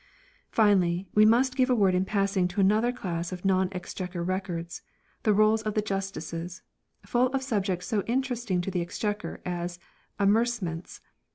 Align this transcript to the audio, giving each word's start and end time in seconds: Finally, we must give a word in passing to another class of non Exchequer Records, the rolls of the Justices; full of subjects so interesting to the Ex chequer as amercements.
Finally, 0.49 1.07
we 1.13 1.25
must 1.27 1.55
give 1.55 1.69
a 1.69 1.75
word 1.75 1.93
in 1.93 2.05
passing 2.05 2.47
to 2.47 2.59
another 2.59 2.91
class 2.91 3.31
of 3.31 3.45
non 3.45 3.69
Exchequer 3.71 4.23
Records, 4.23 4.81
the 5.21 5.31
rolls 5.31 5.61
of 5.61 5.75
the 5.75 5.81
Justices; 5.83 6.63
full 7.05 7.27
of 7.33 7.43
subjects 7.43 7.85
so 7.85 8.01
interesting 8.07 8.61
to 8.61 8.71
the 8.71 8.81
Ex 8.81 8.97
chequer 8.97 9.41
as 9.45 9.77
amercements. 10.19 11.01